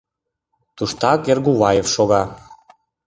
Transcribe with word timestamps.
Туштак 0.75 1.21
Эргуваев 1.31 1.87
шога. 1.93 2.23